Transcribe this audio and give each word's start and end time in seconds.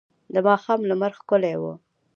د 0.33 0.35
ماښام 0.47 0.79
لمر 0.89 1.11
ښکلی 1.19 1.55
و. 1.61 1.63